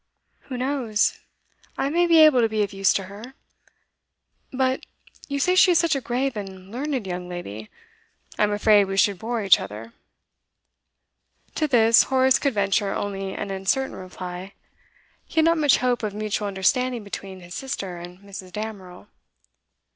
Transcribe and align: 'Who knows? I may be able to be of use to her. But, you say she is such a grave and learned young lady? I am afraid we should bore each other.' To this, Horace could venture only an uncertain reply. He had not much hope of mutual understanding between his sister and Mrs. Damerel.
'Who 0.49 0.57
knows? 0.57 1.19
I 1.77 1.89
may 1.91 2.07
be 2.07 2.17
able 2.21 2.41
to 2.41 2.49
be 2.49 2.63
of 2.63 2.73
use 2.73 2.91
to 2.93 3.03
her. 3.03 3.35
But, 4.51 4.83
you 5.27 5.39
say 5.39 5.53
she 5.53 5.69
is 5.73 5.77
such 5.77 5.95
a 5.95 6.01
grave 6.01 6.35
and 6.35 6.71
learned 6.71 7.05
young 7.05 7.29
lady? 7.29 7.69
I 8.39 8.41
am 8.41 8.51
afraid 8.51 8.85
we 8.85 8.97
should 8.97 9.19
bore 9.19 9.43
each 9.43 9.59
other.' 9.59 9.93
To 11.53 11.67
this, 11.67 12.01
Horace 12.09 12.39
could 12.39 12.55
venture 12.55 12.91
only 12.95 13.35
an 13.35 13.51
uncertain 13.51 13.95
reply. 13.95 14.53
He 15.27 15.35
had 15.35 15.45
not 15.45 15.59
much 15.59 15.77
hope 15.77 16.01
of 16.01 16.15
mutual 16.15 16.47
understanding 16.47 17.03
between 17.03 17.41
his 17.41 17.53
sister 17.53 17.97
and 17.97 18.17
Mrs. 18.21 18.51
Damerel. 18.51 19.07